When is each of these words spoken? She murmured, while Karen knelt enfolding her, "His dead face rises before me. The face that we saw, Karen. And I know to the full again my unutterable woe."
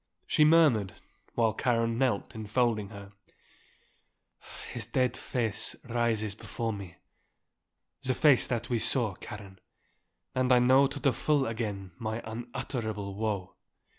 She 0.25 0.43
murmured, 0.43 0.95
while 1.35 1.53
Karen 1.53 1.99
knelt 1.99 2.33
enfolding 2.33 2.89
her, 2.89 3.11
"His 4.73 4.87
dead 4.87 5.15
face 5.15 5.75
rises 5.87 6.33
before 6.33 6.73
me. 6.73 6.95
The 8.01 8.15
face 8.15 8.47
that 8.47 8.67
we 8.67 8.79
saw, 8.79 9.13
Karen. 9.13 9.59
And 10.33 10.51
I 10.51 10.57
know 10.57 10.87
to 10.87 10.99
the 10.99 11.13
full 11.13 11.45
again 11.45 11.91
my 11.99 12.19
unutterable 12.25 13.13
woe." 13.13 13.53